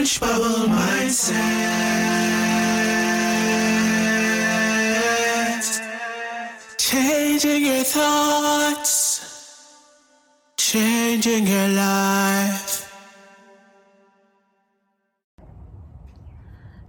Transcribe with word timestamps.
Orange 0.00 0.18
Bubble 0.18 0.66
Mindset. 0.68 1.36
Changing 6.78 7.66
your 7.66 7.84
thoughts, 7.84 9.76
changing 10.56 11.46
your 11.46 11.68
life. 11.68 12.90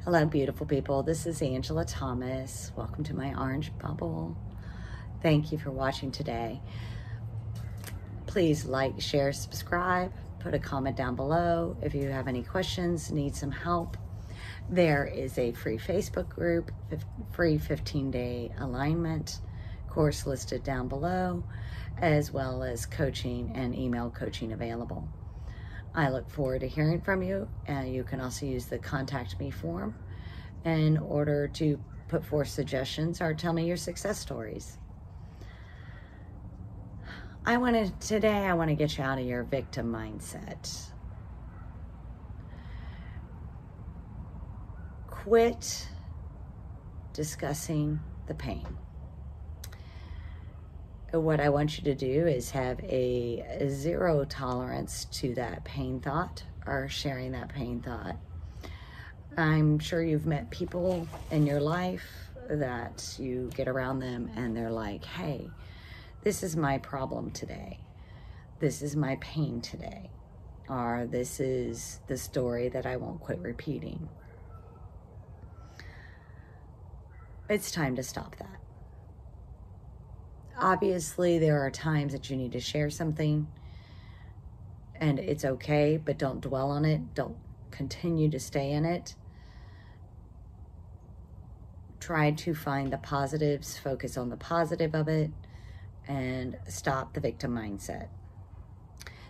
Hello, 0.05 0.25
beautiful 0.25 0.65
people. 0.65 1.03
This 1.03 1.25
is 1.25 1.41
Angela 1.41 1.83
Thomas. 1.83 2.71
Welcome 2.77 3.03
to 3.03 3.13
my 3.13 3.33
Orange 3.37 3.77
Bubble. 3.77 4.37
Thank 5.21 5.51
you 5.51 5.57
for 5.57 5.71
watching 5.71 6.13
today. 6.13 6.61
Please 8.25 8.63
like, 8.63 9.01
share, 9.01 9.33
subscribe 9.33 10.13
put 10.41 10.53
a 10.53 10.59
comment 10.59 10.95
down 10.95 11.15
below 11.15 11.77
if 11.81 11.93
you 11.93 12.09
have 12.09 12.27
any 12.27 12.43
questions, 12.43 13.11
need 13.11 13.35
some 13.35 13.51
help. 13.51 13.97
There 14.69 15.05
is 15.05 15.37
a 15.37 15.51
free 15.51 15.77
Facebook 15.77 16.29
group, 16.29 16.71
free 17.31 17.57
15 17.57 18.11
day 18.11 18.51
alignment 18.59 19.41
course 19.89 20.25
listed 20.25 20.63
down 20.63 20.87
below, 20.87 21.43
as 21.97 22.31
well 22.31 22.63
as 22.63 22.85
coaching 22.85 23.51
and 23.53 23.75
email 23.75 24.09
coaching 24.09 24.53
available. 24.53 25.07
I 25.93 26.09
look 26.09 26.29
forward 26.29 26.61
to 26.61 26.67
hearing 26.67 27.01
from 27.01 27.21
you, 27.21 27.49
and 27.67 27.93
you 27.93 28.03
can 28.03 28.21
also 28.21 28.45
use 28.45 28.65
the 28.65 28.79
contact 28.79 29.37
me 29.39 29.51
form 29.51 29.93
in 30.63 30.97
order 30.97 31.47
to 31.49 31.77
put 32.07 32.25
forth 32.25 32.47
suggestions 32.47 33.21
or 33.21 33.33
tell 33.33 33.51
me 33.51 33.67
your 33.67 33.77
success 33.77 34.17
stories. 34.17 34.77
I 37.43 37.57
want 37.57 37.75
to, 37.75 38.07
today, 38.07 38.45
I 38.45 38.53
want 38.53 38.69
to 38.69 38.75
get 38.75 38.97
you 38.97 39.03
out 39.03 39.17
of 39.17 39.25
your 39.25 39.43
victim 39.43 39.91
mindset. 39.91 40.91
Quit 45.07 45.87
discussing 47.13 47.99
the 48.27 48.35
pain. 48.35 48.65
What 51.11 51.39
I 51.39 51.49
want 51.49 51.77
you 51.77 51.83
to 51.85 51.95
do 51.95 52.27
is 52.27 52.51
have 52.51 52.79
a, 52.83 53.67
zero 53.69 54.23
tolerance 54.25 55.05
to 55.05 55.33
that 55.33 55.63
pain 55.63 55.99
thought 55.99 56.43
or 56.67 56.87
sharing 56.89 57.31
that 57.31 57.49
pain 57.49 57.81
thought. 57.81 58.17
I'm 59.35 59.79
sure 59.79 60.03
you've 60.03 60.27
met 60.27 60.51
people 60.51 61.07
in 61.31 61.47
your 61.47 61.59
life 61.59 62.05
that 62.49 63.15
you 63.17 63.49
get 63.55 63.67
around 63.67 63.99
them 63.99 64.29
and 64.35 64.55
they're 64.55 64.71
like, 64.71 65.03
hey, 65.03 65.49
this 66.23 66.43
is 66.43 66.55
my 66.55 66.77
problem 66.77 67.31
today. 67.31 67.79
This 68.59 68.81
is 68.81 68.95
my 68.95 69.17
pain 69.21 69.61
today. 69.61 70.11
Or 70.69 71.07
this 71.09 71.39
is 71.39 71.99
the 72.07 72.17
story 72.17 72.69
that 72.69 72.85
I 72.85 72.95
won't 72.97 73.19
quit 73.19 73.39
repeating. 73.39 74.07
It's 77.49 77.71
time 77.71 77.95
to 77.95 78.03
stop 78.03 78.37
that. 78.37 78.59
Obviously, 80.57 81.39
there 81.39 81.65
are 81.65 81.71
times 81.71 82.13
that 82.13 82.29
you 82.29 82.37
need 82.37 82.51
to 82.51 82.59
share 82.59 82.89
something 82.89 83.47
and 84.95 85.17
it's 85.17 85.43
okay, 85.43 85.97
but 85.97 86.19
don't 86.19 86.39
dwell 86.39 86.69
on 86.69 86.85
it. 86.85 87.15
Don't 87.15 87.37
continue 87.71 88.29
to 88.29 88.39
stay 88.39 88.71
in 88.71 88.85
it. 88.85 89.15
Try 91.99 92.31
to 92.31 92.53
find 92.53 92.93
the 92.93 92.99
positives, 92.99 93.79
focus 93.79 94.15
on 94.17 94.29
the 94.29 94.37
positive 94.37 94.93
of 94.93 95.07
it 95.07 95.31
and 96.07 96.57
stop 96.67 97.13
the 97.13 97.19
victim 97.19 97.55
mindset. 97.55 98.07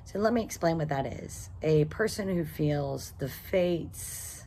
So 0.04 0.20
let 0.20 0.34
me 0.34 0.44
explain 0.44 0.78
what 0.78 0.90
that 0.90 1.06
is. 1.06 1.50
A 1.62 1.86
person 1.86 2.28
who 2.28 2.44
feels 2.44 3.14
the 3.20 3.30
fates 3.30 4.46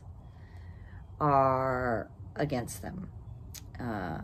are 1.19 2.09
against 2.35 2.81
them. 2.81 3.09
Uh, 3.79 4.21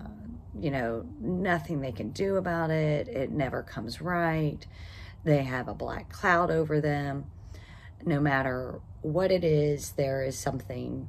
you 0.59 0.71
know, 0.71 1.05
nothing 1.19 1.81
they 1.81 1.91
can 1.91 2.11
do 2.11 2.35
about 2.35 2.69
it. 2.69 3.07
It 3.07 3.31
never 3.31 3.63
comes 3.63 4.01
right. 4.01 4.59
They 5.23 5.43
have 5.43 5.67
a 5.67 5.73
black 5.73 6.11
cloud 6.11 6.51
over 6.51 6.81
them. 6.81 7.25
No 8.05 8.19
matter 8.19 8.79
what 9.01 9.31
it 9.31 9.43
is, 9.43 9.91
there 9.91 10.23
is 10.23 10.37
something 10.37 11.07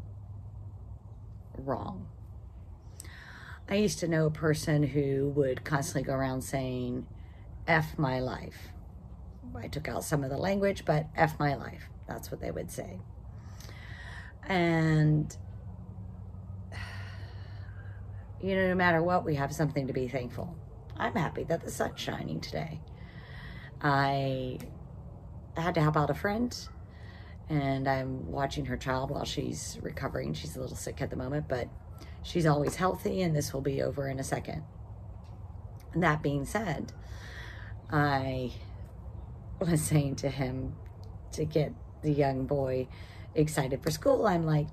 wrong. 1.58 2.06
I 3.72 3.76
used 3.76 4.00
to 4.00 4.06
know 4.06 4.26
a 4.26 4.30
person 4.30 4.82
who 4.82 5.32
would 5.34 5.64
constantly 5.64 6.02
go 6.02 6.12
around 6.12 6.42
saying, 6.42 7.06
F 7.66 7.98
my 7.98 8.20
life. 8.20 8.68
I 9.56 9.66
took 9.66 9.88
out 9.88 10.04
some 10.04 10.22
of 10.22 10.28
the 10.28 10.36
language, 10.36 10.84
but 10.84 11.06
F 11.16 11.38
my 11.40 11.54
life. 11.54 11.88
That's 12.06 12.30
what 12.30 12.42
they 12.42 12.50
would 12.50 12.70
say. 12.70 13.00
And, 14.46 15.34
you 18.42 18.54
know, 18.56 18.68
no 18.68 18.74
matter 18.74 19.02
what, 19.02 19.24
we 19.24 19.36
have 19.36 19.54
something 19.54 19.86
to 19.86 19.94
be 19.94 20.06
thankful. 20.06 20.54
I'm 20.98 21.14
happy 21.14 21.44
that 21.44 21.64
the 21.64 21.70
sun's 21.70 21.98
shining 21.98 22.42
today. 22.42 22.82
I 23.80 24.58
had 25.56 25.74
to 25.76 25.80
help 25.80 25.96
out 25.96 26.10
a 26.10 26.14
friend 26.14 26.54
and 27.48 27.88
I'm 27.88 28.30
watching 28.30 28.66
her 28.66 28.76
child 28.76 29.10
while 29.10 29.24
she's 29.24 29.78
recovering. 29.80 30.34
She's 30.34 30.56
a 30.56 30.60
little 30.60 30.76
sick 30.76 31.00
at 31.00 31.08
the 31.08 31.16
moment, 31.16 31.48
but 31.48 31.70
she's 32.22 32.46
always 32.46 32.76
healthy 32.76 33.22
and 33.22 33.34
this 33.34 33.52
will 33.52 33.60
be 33.60 33.82
over 33.82 34.08
in 34.08 34.18
a 34.18 34.24
second. 34.24 34.62
That 35.94 36.22
being 36.22 36.44
said, 36.44 36.92
I 37.90 38.52
was 39.58 39.82
saying 39.82 40.16
to 40.16 40.28
him 40.28 40.74
to 41.32 41.44
get 41.44 41.72
the 42.02 42.12
young 42.12 42.46
boy 42.46 42.88
excited 43.34 43.82
for 43.82 43.90
school, 43.90 44.26
I'm 44.26 44.44
like, 44.44 44.68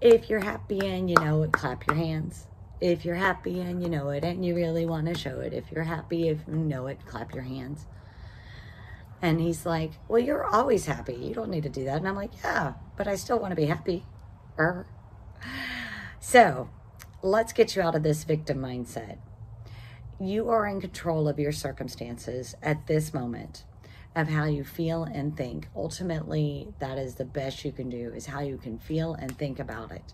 if 0.00 0.30
you're 0.30 0.40
happy 0.40 0.80
and 0.80 1.10
you 1.10 1.16
know 1.16 1.42
it, 1.42 1.52
clap 1.52 1.86
your 1.86 1.96
hands. 1.96 2.46
If 2.80 3.04
you're 3.04 3.16
happy 3.16 3.60
and 3.60 3.82
you 3.82 3.90
know 3.90 4.08
it 4.08 4.24
and 4.24 4.44
you 4.44 4.54
really 4.54 4.86
want 4.86 5.06
to 5.06 5.14
show 5.14 5.40
it, 5.40 5.52
if 5.52 5.70
you're 5.70 5.84
happy, 5.84 6.28
if 6.28 6.38
you 6.48 6.54
know 6.54 6.86
it, 6.86 7.04
clap 7.04 7.34
your 7.34 7.44
hands. 7.44 7.84
And 9.20 9.38
he's 9.38 9.66
like, 9.66 9.92
well, 10.08 10.18
you're 10.18 10.46
always 10.46 10.86
happy. 10.86 11.14
You 11.14 11.34
don't 11.34 11.50
need 11.50 11.64
to 11.64 11.68
do 11.68 11.84
that. 11.84 11.98
And 11.98 12.08
I'm 12.08 12.16
like, 12.16 12.30
yeah, 12.42 12.72
but 12.96 13.06
I 13.06 13.16
still 13.16 13.38
want 13.38 13.52
to 13.52 13.56
be 13.56 13.66
happy. 13.66 14.04
Er. 14.58 14.86
So 16.20 16.68
let's 17.22 17.54
get 17.54 17.74
you 17.74 17.82
out 17.82 17.94
of 17.94 18.02
this 18.02 18.24
victim 18.24 18.58
mindset. 18.58 19.16
You 20.20 20.50
are 20.50 20.66
in 20.66 20.80
control 20.80 21.26
of 21.28 21.38
your 21.38 21.50
circumstances 21.50 22.54
at 22.62 22.86
this 22.86 23.14
moment 23.14 23.64
of 24.14 24.28
how 24.28 24.44
you 24.44 24.62
feel 24.62 25.04
and 25.04 25.34
think. 25.34 25.68
Ultimately, 25.74 26.68
that 26.78 26.98
is 26.98 27.14
the 27.14 27.24
best 27.24 27.64
you 27.64 27.72
can 27.72 27.88
do 27.88 28.12
is 28.14 28.26
how 28.26 28.40
you 28.40 28.58
can 28.58 28.78
feel 28.78 29.14
and 29.14 29.36
think 29.36 29.58
about 29.58 29.92
it. 29.92 30.12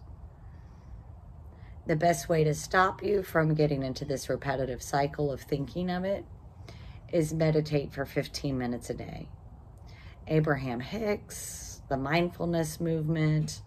The 1.86 1.96
best 1.96 2.28
way 2.28 2.44
to 2.44 2.54
stop 2.54 3.02
you 3.02 3.24
from 3.24 3.54
getting 3.54 3.82
into 3.82 4.04
this 4.04 4.28
repetitive 4.28 4.82
cycle 4.82 5.32
of 5.32 5.40
thinking 5.40 5.90
of 5.90 6.04
it 6.04 6.24
is 7.12 7.34
meditate 7.34 7.92
for 7.92 8.04
15 8.04 8.56
minutes 8.56 8.90
a 8.90 8.94
day. 8.94 9.28
Abraham 10.28 10.80
Hicks, 10.80 11.80
the 11.88 11.96
mindfulness 11.96 12.80
movement, 12.80 13.60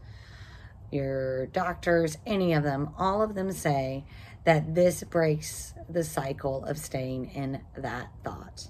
your 0.92 1.48
doctors, 1.48 2.18
any 2.26 2.54
of 2.54 2.64
them, 2.64 2.90
all 2.98 3.22
of 3.22 3.36
them 3.36 3.52
say 3.52 4.06
that 4.46 4.74
this 4.76 5.04
breaks 5.04 5.74
the 5.90 6.04
cycle 6.04 6.66
of 6.66 6.78
staying 6.78 7.32
in 7.32 7.62
that 7.78 8.10
thought. 8.24 8.70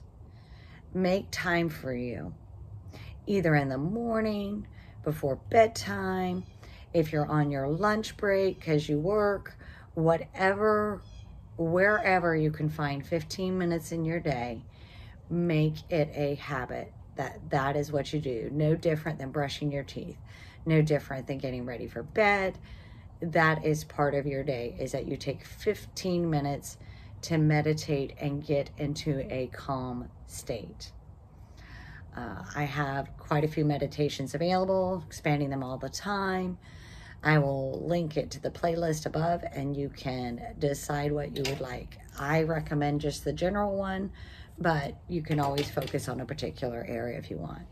Make 0.94 1.28
time 1.32 1.70
for 1.70 1.94
you, 1.94 2.34
either 3.28 3.56
in 3.56 3.70
the 3.70 3.78
morning, 3.78 4.68
before 5.04 5.38
bedtime, 5.50 6.44
if 6.94 7.12
you're 7.12 7.28
on 7.28 7.52
your 7.52 7.68
lunch 7.68 8.18
break 8.18 8.60
because 8.60 8.90
you 8.90 9.00
work, 9.00 9.58
whatever, 9.94 11.02
wherever 11.58 12.36
you 12.36 12.52
can 12.52 12.70
find 12.70 13.06
15 13.06 13.58
minutes 13.58 13.92
in 13.92 14.04
your 14.04 14.20
day, 14.20 14.64
make 15.30 15.76
it 15.90 16.10
a 16.14 16.36
habit 16.36 16.92
that 17.16 17.50
that 17.50 17.76
is 17.76 17.92
what 17.92 18.12
you 18.12 18.20
do. 18.20 18.50
No 18.52 18.76
different 18.76 19.20
than 19.20 19.32
brushing 19.32 19.72
your 19.72 19.84
teeth 19.84 20.18
no 20.66 20.82
different 20.82 21.28
than 21.28 21.38
getting 21.38 21.66
ready 21.66 21.88
for 21.88 22.04
bed. 22.04 22.58
That 23.22 23.66
is 23.66 23.84
part 23.84 24.16
of 24.16 24.26
your 24.26 24.44
day, 24.44 24.76
is 24.80 24.92
that 24.94 25.08
you 25.08 25.18
take 25.18 25.46
15 25.46 26.30
minutes 26.30 26.78
to 27.24 27.38
meditate 27.38 28.14
and 28.20 28.46
get 28.46 28.70
into 28.78 29.26
a 29.30 29.48
calm 29.48 30.10
state. 30.28 30.92
Uh, 32.16 32.44
I 32.56 32.64
have 32.64 33.10
quite 33.18 33.44
a 33.44 33.48
few 33.48 33.66
meditations 33.66 34.36
available, 34.36 35.04
expanding 35.06 35.50
them 35.50 35.64
all 35.64 35.78
the 35.78 35.90
time. 35.90 36.58
I 37.24 37.38
will 37.38 37.86
link 37.86 38.16
it 38.16 38.32
to 38.32 38.42
the 38.42 38.50
playlist 38.50 39.06
above 39.06 39.44
and 39.52 39.76
you 39.76 39.90
can 39.90 40.42
decide 40.58 41.12
what 41.12 41.36
you 41.36 41.44
would 41.50 41.60
like. 41.60 41.98
I 42.18 42.44
recommend 42.44 43.02
just 43.02 43.26
the 43.26 43.34
general 43.34 43.76
one, 43.76 44.12
but 44.58 44.96
you 45.10 45.22
can 45.22 45.40
always 45.40 45.70
focus 45.70 46.08
on 46.08 46.22
a 46.22 46.26
particular 46.26 46.86
area 46.88 47.18
if 47.18 47.30
you 47.30 47.38
want. 47.38 47.64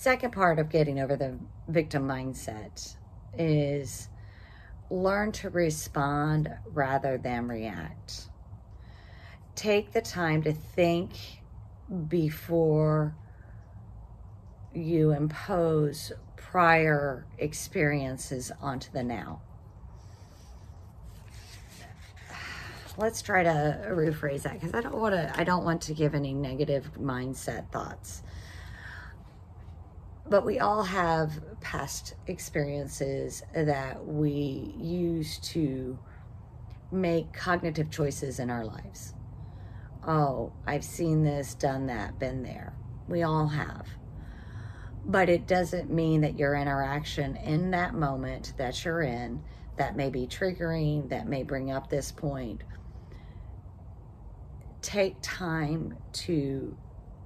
Second 0.00 0.30
part 0.30 0.58
of 0.58 0.70
getting 0.70 0.98
over 0.98 1.14
the 1.14 1.38
victim 1.68 2.08
mindset 2.08 2.96
is 3.36 4.08
learn 4.88 5.30
to 5.30 5.50
respond 5.50 6.48
rather 6.72 7.18
than 7.18 7.46
react. 7.46 8.30
Take 9.54 9.92
the 9.92 10.00
time 10.00 10.42
to 10.44 10.54
think 10.54 11.10
before 12.08 13.14
you 14.72 15.10
impose 15.10 16.12
prior 16.34 17.26
experiences 17.36 18.50
onto 18.58 18.90
the 18.92 19.02
now. 19.02 19.42
Let's 22.96 23.20
try 23.20 23.42
to 23.42 23.86
rephrase 23.90 24.44
that 24.44 24.54
because 24.54 24.72
I 24.72 24.80
don't 24.80 24.96
want 24.96 25.14
to 25.14 25.38
I 25.38 25.44
don't 25.44 25.66
want 25.66 25.82
to 25.82 25.92
give 25.92 26.14
any 26.14 26.32
negative 26.32 26.90
mindset 26.98 27.70
thoughts. 27.70 28.22
But 30.30 30.46
we 30.46 30.60
all 30.60 30.84
have 30.84 31.32
past 31.60 32.14
experiences 32.28 33.42
that 33.52 34.06
we 34.06 34.72
use 34.78 35.38
to 35.40 35.98
make 36.92 37.32
cognitive 37.32 37.90
choices 37.90 38.38
in 38.38 38.48
our 38.48 38.64
lives. 38.64 39.14
Oh, 40.06 40.52
I've 40.66 40.84
seen 40.84 41.24
this, 41.24 41.54
done 41.54 41.86
that, 41.88 42.20
been 42.20 42.44
there. 42.44 42.74
We 43.08 43.24
all 43.24 43.48
have. 43.48 43.88
But 45.04 45.28
it 45.28 45.48
doesn't 45.48 45.90
mean 45.90 46.20
that 46.20 46.38
your 46.38 46.54
interaction 46.54 47.34
in 47.36 47.72
that 47.72 47.94
moment 47.94 48.52
that 48.56 48.84
you're 48.84 49.02
in, 49.02 49.42
that 49.76 49.96
may 49.96 50.10
be 50.10 50.28
triggering, 50.28 51.08
that 51.08 51.26
may 51.26 51.42
bring 51.42 51.72
up 51.72 51.90
this 51.90 52.12
point, 52.12 52.62
take 54.80 55.16
time 55.22 55.96
to 56.12 56.76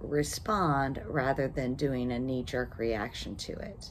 respond 0.04 1.02
rather 1.06 1.48
than 1.48 1.74
doing 1.74 2.12
a 2.12 2.18
knee 2.18 2.42
jerk 2.42 2.78
reaction 2.78 3.36
to 3.36 3.52
it. 3.52 3.90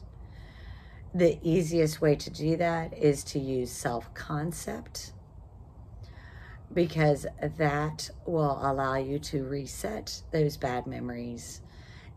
The 1.13 1.39
easiest 1.44 2.01
way 2.01 2.15
to 2.15 2.30
do 2.30 2.57
that 2.57 2.98
is 2.98 3.24
to 3.25 3.39
use 3.39 3.71
self 3.71 4.13
concept 4.13 5.13
because 6.74 7.27
that 7.57 8.10
will 8.25 8.57
allow 8.62 8.95
you 8.95 9.19
to 9.19 9.44
reset 9.44 10.24
those 10.31 10.57
bad 10.57 10.88
memories 10.88 11.62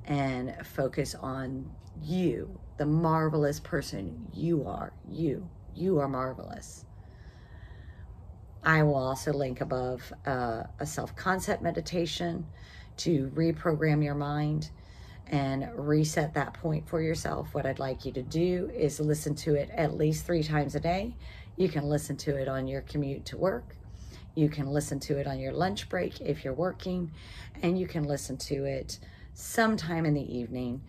and 0.06 0.54
focus 0.64 1.14
on 1.14 1.70
you, 2.02 2.58
the 2.78 2.86
marvelous 2.86 3.60
person 3.60 4.28
you 4.32 4.66
are. 4.66 4.92
You, 5.10 5.48
you 5.74 5.98
are 5.98 6.08
marvelous. 6.08 6.84
I 8.62 8.82
will 8.82 8.96
also 8.96 9.32
link 9.32 9.60
above 9.60 10.12
uh, 10.26 10.64
a 10.80 10.86
self 10.86 11.14
concept 11.14 11.62
meditation 11.62 12.46
to 12.98 13.30
reprogram 13.34 14.02
your 14.02 14.14
mind 14.14 14.70
and 15.28 15.68
reset 15.74 16.34
that 16.34 16.54
point 16.54 16.88
for 16.88 17.00
yourself. 17.00 17.52
What 17.52 17.66
I'd 17.66 17.78
like 17.78 18.04
you 18.04 18.12
to 18.12 18.22
do 18.22 18.70
is 18.74 19.00
listen 19.00 19.34
to 19.36 19.54
it 19.54 19.70
at 19.70 19.96
least 19.96 20.24
three 20.24 20.42
times 20.42 20.74
a 20.74 20.80
day. 20.80 21.16
You 21.56 21.68
can 21.68 21.84
listen 21.84 22.16
to 22.18 22.36
it 22.36 22.48
on 22.48 22.68
your 22.68 22.82
commute 22.82 23.24
to 23.26 23.36
work. 23.36 23.76
You 24.34 24.48
can 24.48 24.66
listen 24.66 25.00
to 25.00 25.18
it 25.18 25.26
on 25.26 25.38
your 25.38 25.52
lunch 25.52 25.88
break 25.88 26.20
if 26.20 26.44
you're 26.44 26.52
working, 26.52 27.10
and 27.62 27.78
you 27.78 27.86
can 27.86 28.04
listen 28.04 28.36
to 28.36 28.64
it 28.64 28.98
sometime 29.32 30.04
in 30.04 30.14
the 30.14 30.36
evening. 30.36 30.82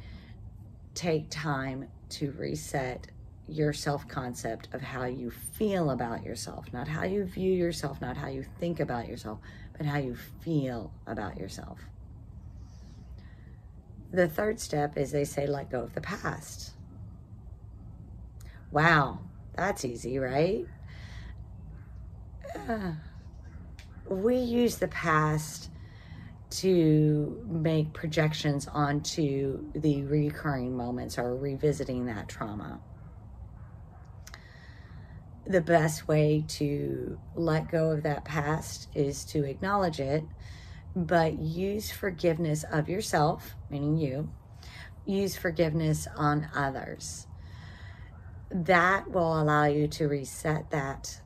Take 0.94 1.30
time 1.30 1.88
to 2.10 2.32
reset 2.34 3.08
your 3.48 3.72
self 3.72 4.08
concept 4.08 4.68
of 4.74 4.82
how 4.82 5.06
you 5.06 5.32
feel 5.32 5.92
about 5.92 6.24
yourself, 6.24 6.66
not 6.74 6.88
how 6.88 7.06
you 7.06 7.24
view 7.24 7.54
yourself, 7.54 8.02
not 8.02 8.18
how 8.18 8.28
you 8.28 8.44
think 8.60 8.82
about 8.82 9.08
yourself, 9.08 9.40
but 9.78 9.86
how 9.86 9.98
you 9.98 10.16
feel 10.42 10.92
about 11.08 11.38
yourself. 11.38 11.80
The 14.12 14.28
third 14.28 14.60
step 14.60 14.98
is 14.98 15.12
they 15.12 15.26
say, 15.26 15.48
let 15.48 15.70
go 15.70 15.82
of 15.82 15.94
the 15.94 16.02
past. 16.02 16.72
Wow, 18.72 19.20
that's 19.56 19.84
easy, 19.86 20.18
right? 20.20 20.66
Uh, 22.56 22.94
we 24.10 24.38
use 24.38 24.78
the 24.78 24.88
past 24.88 25.70
to 26.50 27.44
make 27.46 27.92
projections 27.94 28.68
onto 28.68 29.72
the 29.74 30.04
recurring 30.04 30.76
moments 30.76 31.18
or 31.18 31.36
revisiting 31.36 32.06
that 32.06 32.30
trauma. 32.30 32.80
The 35.46 35.62
best 35.62 36.08
way 36.08 36.46
to 36.50 37.20
let 37.36 37.70
go 37.70 37.92
of 37.92 38.04
that 38.04 38.26
past 38.26 38.90
is 38.96 39.24
to 39.26 39.44
acknowledge 39.44 40.00
it, 40.00 40.24
but 41.06 41.38
use 41.38 41.92
forgiveness 41.92 42.66
of 42.72 42.90
yourself, 42.90 43.56
meaning 43.70 43.98
you, 43.98 44.30
use 45.06 45.36
forgiveness 45.36 46.08
on 46.16 46.50
others. 46.56 47.28
That 48.50 49.12
will 49.12 49.40
allow 49.40 49.66
you 49.66 49.88
to 49.90 50.08
reset 50.08 50.72
that 50.72 51.22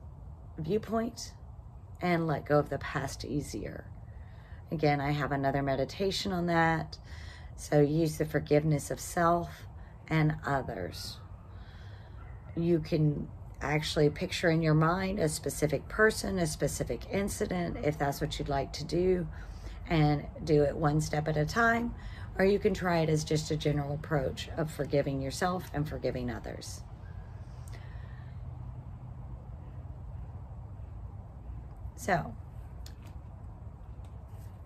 viewpoint 0.57 1.33
and 2.01 2.27
let 2.27 2.45
go 2.45 2.59
of 2.59 2.69
the 2.69 2.79
past 2.79 3.23
easier. 3.23 3.85
Again, 4.71 4.99
I 4.99 5.11
have 5.11 5.31
another 5.31 5.61
meditation 5.61 6.33
on 6.33 6.47
that. 6.47 6.97
So 7.55 7.79
use 7.79 8.17
the 8.17 8.25
forgiveness 8.25 8.91
of 8.91 8.99
self 8.99 9.49
and 10.07 10.35
others. 10.45 11.17
You 12.57 12.79
can 12.79 13.29
actually 13.61 14.09
picture 14.09 14.49
in 14.49 14.61
your 14.61 14.73
mind 14.73 15.19
a 15.19 15.29
specific 15.29 15.87
person, 15.87 16.39
a 16.39 16.47
specific 16.47 17.05
incident, 17.11 17.77
if 17.83 17.97
that's 17.97 18.19
what 18.19 18.37
you'd 18.37 18.49
like 18.49 18.73
to 18.73 18.83
do, 18.83 19.27
and 19.87 20.25
do 20.43 20.63
it 20.63 20.75
one 20.75 21.01
step 21.01 21.27
at 21.27 21.37
a 21.37 21.45
time. 21.45 21.93
Or 22.37 22.45
you 22.45 22.59
can 22.59 22.73
try 22.73 22.99
it 22.99 23.09
as 23.09 23.23
just 23.23 23.51
a 23.51 23.57
general 23.57 23.93
approach 23.93 24.49
of 24.57 24.71
forgiving 24.71 25.21
yourself 25.21 25.69
and 25.73 25.87
forgiving 25.87 26.31
others. 26.31 26.81
So, 31.95 32.33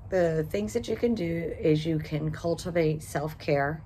the 0.10 0.46
things 0.50 0.74
that 0.74 0.88
you 0.88 0.96
can 0.96 1.16
do 1.16 1.54
is 1.60 1.86
you 1.86 2.00
can 2.00 2.32
cultivate 2.32 3.04
self 3.04 3.38
care 3.38 3.84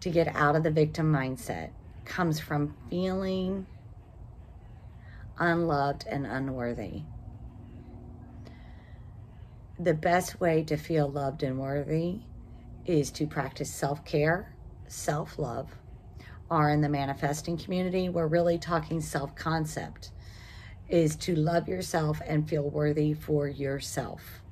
to 0.00 0.10
get 0.10 0.28
out 0.36 0.54
of 0.54 0.62
the 0.62 0.70
victim 0.70 1.10
mindset. 1.10 1.70
Comes 2.04 2.38
from 2.38 2.76
feeling 2.90 3.66
unloved 5.38 6.06
and 6.06 6.26
unworthy. 6.26 7.02
The 9.78 9.94
best 9.94 10.40
way 10.40 10.62
to 10.64 10.76
feel 10.76 11.08
loved 11.08 11.42
and 11.42 11.58
worthy 11.58 12.20
is 12.86 13.10
to 13.12 13.26
practice 13.26 13.72
self 13.72 14.04
care, 14.04 14.54
self 14.86 15.36
love, 15.36 15.74
Are 16.48 16.70
in 16.70 16.80
the 16.80 16.88
manifesting 16.88 17.56
community, 17.56 18.08
we're 18.08 18.28
really 18.28 18.56
talking 18.56 19.00
self 19.00 19.34
concept 19.34 20.12
is 20.88 21.16
to 21.16 21.34
love 21.34 21.66
yourself 21.66 22.20
and 22.24 22.48
feel 22.48 22.70
worthy 22.70 23.14
for 23.14 23.48
yourself. 23.48 24.42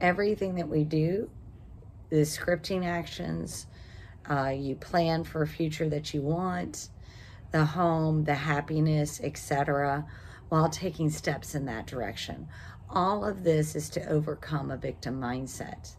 Everything 0.00 0.56
that 0.56 0.68
we 0.68 0.84
do, 0.84 1.30
the 2.10 2.22
scripting 2.22 2.84
actions, 2.84 3.66
uh, 4.28 4.52
you 4.54 4.74
plan 4.74 5.24
for 5.24 5.42
a 5.42 5.46
future 5.46 5.88
that 5.88 6.12
you 6.12 6.20
want, 6.20 6.90
the 7.52 7.64
home, 7.64 8.24
the 8.24 8.34
happiness, 8.34 9.20
etc., 9.22 10.04
while 10.48 10.68
taking 10.68 11.08
steps 11.08 11.54
in 11.54 11.64
that 11.64 11.86
direction. 11.86 12.48
All 12.92 13.24
of 13.24 13.42
this 13.42 13.74
is 13.74 13.88
to 13.90 14.06
overcome 14.06 14.70
a 14.70 14.76
victim 14.76 15.20
mindset. 15.20 15.96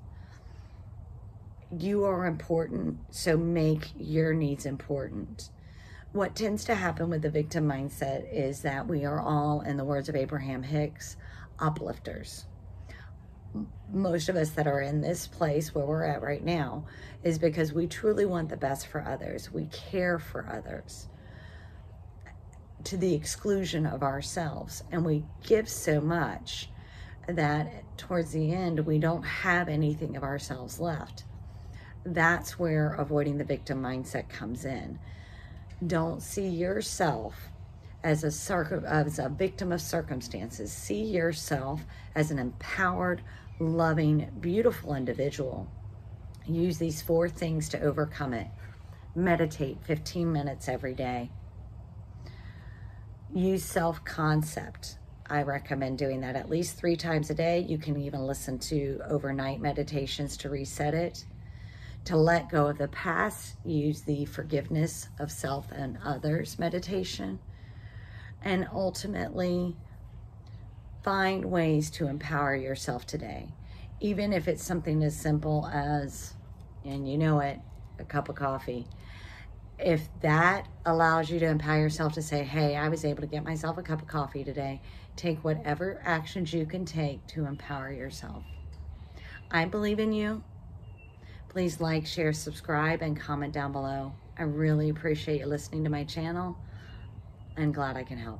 You 1.77 2.05
are 2.05 2.27
important, 2.27 2.99
so 3.09 3.35
make 3.35 3.91
your 3.97 4.33
needs 4.33 4.65
important 4.65 5.49
what 6.13 6.35
tends 6.35 6.63
to 6.65 6.75
happen 6.75 7.09
with 7.09 7.23
the 7.23 7.29
victim 7.29 7.67
mindset 7.67 8.31
is 8.31 8.61
that 8.61 8.87
we 8.87 9.03
are 9.03 9.19
all, 9.19 9.61
in 9.61 9.77
the 9.77 9.83
words 9.83 10.09
of 10.09 10.15
Abraham 10.15 10.61
Hicks, 10.61 11.17
uplifters. 11.59 12.45
Most 13.91 14.29
of 14.29 14.35
us 14.35 14.51
that 14.51 14.67
are 14.67 14.81
in 14.81 15.01
this 15.01 15.27
place 15.27 15.73
where 15.73 15.85
we're 15.85 16.05
at 16.05 16.21
right 16.21 16.43
now 16.43 16.85
is 17.23 17.39
because 17.39 17.73
we 17.73 17.87
truly 17.87 18.25
want 18.25 18.49
the 18.49 18.57
best 18.57 18.87
for 18.87 19.01
others. 19.01 19.51
We 19.51 19.65
care 19.65 20.19
for 20.19 20.47
others 20.47 21.07
to 22.83 22.97
the 22.97 23.15
exclusion 23.15 23.87
of 23.87 24.03
ourselves. 24.03 24.83
And 24.91 25.03
we 25.03 25.25
give 25.43 25.67
so 25.67 25.99
much 25.99 26.69
that 27.27 27.97
towards 27.97 28.31
the 28.31 28.53
end, 28.53 28.85
we 28.85 28.99
don't 28.99 29.23
have 29.23 29.69
anything 29.69 30.15
of 30.15 30.23
ourselves 30.23 30.79
left. 30.79 31.23
That's 32.05 32.59
where 32.59 32.93
avoiding 32.93 33.37
the 33.37 33.43
victim 33.43 33.81
mindset 33.81 34.29
comes 34.29 34.65
in 34.65 34.99
don't 35.87 36.21
see 36.21 36.47
yourself 36.47 37.49
as 38.03 38.23
a 38.23 38.55
as 38.85 39.19
a 39.19 39.29
victim 39.29 39.71
of 39.71 39.81
circumstances. 39.81 40.71
See 40.71 41.03
yourself 41.03 41.81
as 42.15 42.31
an 42.31 42.39
empowered, 42.39 43.21
loving, 43.59 44.29
beautiful 44.39 44.95
individual. 44.95 45.67
Use 46.45 46.77
these 46.77 47.01
four 47.01 47.29
things 47.29 47.69
to 47.69 47.81
overcome 47.81 48.33
it. 48.33 48.47
Meditate 49.15 49.77
15 49.83 50.31
minutes 50.31 50.67
every 50.67 50.93
day. 50.93 51.31
Use 53.33 53.63
self 53.63 54.03
concept. 54.03 54.97
I 55.33 55.41
recommend 55.41 55.97
doing 55.97 56.21
that 56.21 56.35
at 56.35 56.49
least 56.49 56.77
three 56.77 56.95
times 56.95 57.31
a 57.31 57.33
day. 57.33 57.65
You 57.67 57.79
can 57.79 57.97
even 57.97 58.21
listen 58.21 58.59
to 58.59 59.01
overnight 59.09 59.59
meditations 59.59 60.37
to 60.37 60.49
reset 60.49 60.93
it 60.93 61.25
to 62.05 62.17
let 62.17 62.49
go 62.49 62.67
of 62.67 62.77
the 62.77 62.87
past, 62.89 63.55
use 63.65 64.01
the 64.01 64.25
forgiveness 64.25 65.07
of 65.19 65.31
self 65.31 65.71
and 65.71 65.97
others 66.03 66.59
meditation, 66.59 67.39
and 68.43 68.67
ultimately 68.71 69.75
find 71.03 71.45
ways 71.45 71.89
to 71.91 72.07
empower 72.07 72.55
yourself 72.55 73.05
today. 73.05 73.53
Even 74.01 74.33
if 74.33 74.47
it's 74.47 74.63
something 74.63 75.03
as 75.03 75.15
simple 75.15 75.69
as 75.73 76.33
and 76.83 77.09
you 77.09 77.17
know 77.17 77.39
it, 77.39 77.59
a 77.99 78.03
cup 78.03 78.27
of 78.27 78.35
coffee. 78.35 78.85
If 79.79 80.07
that 80.21 80.67
allows 80.85 81.29
you 81.29 81.39
to 81.39 81.47
empower 81.47 81.79
yourself 81.79 82.13
to 82.13 82.21
say, 82.21 82.43
hey, 82.43 82.75
I 82.75 82.89
was 82.89 83.05
able 83.05 83.21
to 83.21 83.27
get 83.27 83.43
myself 83.43 83.77
a 83.77 83.81
cup 83.81 84.01
of 84.01 84.07
coffee 84.07 84.43
today, 84.43 84.81
take 85.15 85.43
whatever 85.43 86.01
actions 86.03 86.53
you 86.53 86.65
can 86.65 86.85
take 86.85 87.25
to 87.27 87.45
empower 87.45 87.91
yourself. 87.91 88.43
I 89.51 89.65
believe 89.65 89.99
in 89.99 90.13
you. 90.13 90.43
Please 91.49 91.79
like, 91.79 92.07
share, 92.07 92.33
subscribe, 92.33 93.01
and 93.01 93.19
comment 93.19 93.53
down 93.53 93.71
below. 93.71 94.13
I 94.37 94.43
really 94.43 94.89
appreciate 94.89 95.41
you 95.41 95.45
listening 95.45 95.83
to 95.83 95.89
my 95.89 96.03
channel. 96.03 96.57
I'm 97.55 97.71
glad 97.71 97.95
I 97.95 98.03
can 98.03 98.17
help. 98.17 98.39